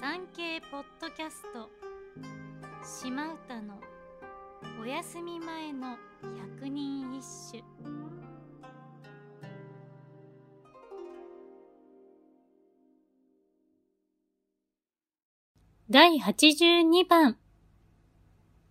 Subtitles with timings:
[0.00, 1.68] 産経ポッドキャスト。
[2.82, 3.78] 島唄の
[4.80, 5.98] お休み前の
[6.56, 7.62] 百人一首。
[15.90, 17.36] 第82番。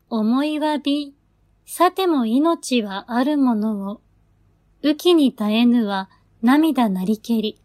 [0.10, 1.14] 思いわび、
[1.64, 4.02] さても命はあるものを、
[4.84, 6.10] 雨季に絶えぬは
[6.42, 7.62] 涙なりけり。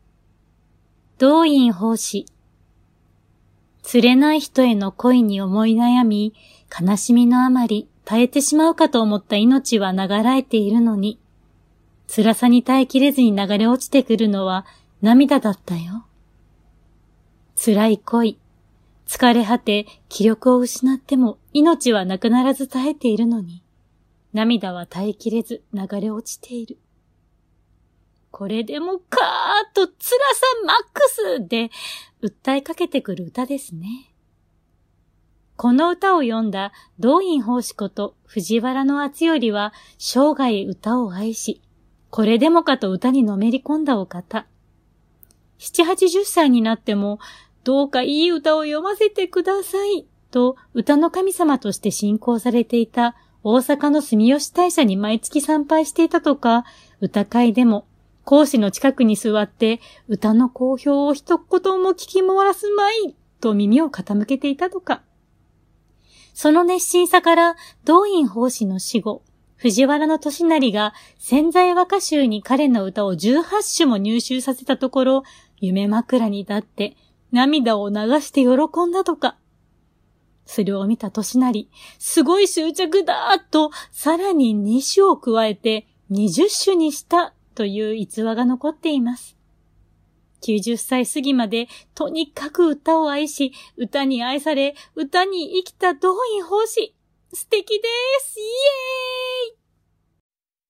[1.17, 2.27] 道院奉仕。
[3.85, 6.35] 釣れない人への恋に思い悩み、
[6.81, 11.21] 悲しみのあまり耐えてしまうかと思った命は流らえているのに、
[12.09, 14.65] 辛さに耐えきれずに流れ落ちてくるのは
[15.03, 16.07] 涙だったよ。
[17.63, 18.39] 辛い恋、
[19.07, 23.63] 疲れ果て気力を失っても命はなくならず耐えているのに、
[24.33, 26.79] 涙は耐えきれず流れ落ちている。
[28.31, 31.71] これでもかーっと辛さマックスで
[32.25, 34.15] 訴えかけてくる歌ですね。
[35.57, 41.61] この歌を読んだ道院法師こと藤原の厚よりは生涯歌を愛し、
[42.09, 44.47] これでもかと歌にのめり込んだお方。
[45.59, 47.19] 七八十歳になっても、
[47.63, 56.65] どうかいい歌を読ませてください、と歌の神様として信仰されていた大阪の住吉大社に毎月参拝していたとか、
[57.01, 57.87] 歌会でも
[58.25, 65.03] 講師の近くに座って歌の好評を一言も聞き回らすまいと耳を傾けていたとか。
[66.33, 69.23] その熱心さから道院法師の死後、
[69.57, 73.45] 藤原の利成が潜在和歌集に彼の歌を18
[73.77, 75.23] 首も入集させたところ、
[75.59, 76.97] 夢枕に立って
[77.31, 79.37] 涙を流して喜んだとか。
[80.47, 89.37] それを見た利成、すごい執着だーと、さらに2首を加えて20首にしたという逸話が残っています。
[90.43, 96.95] 90歳過ぎまでとにかく歌を愛し、歌に愛され、歌に生きた動員奉仕。
[97.33, 97.89] 素敵で
[98.21, 99.24] すイエーイ